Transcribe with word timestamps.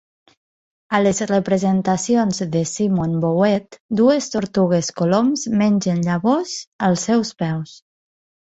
A 0.97 1.01
les 1.07 1.19
representacions 1.31 2.39
de 2.55 2.63
Simon 2.71 3.13
Vouet, 3.25 3.79
dues 4.01 4.31
tortugues-coloms 4.37 5.47
mengen 5.63 6.03
llavors 6.09 6.59
als 6.89 7.09
seus 7.11 7.35
peus. 7.45 7.79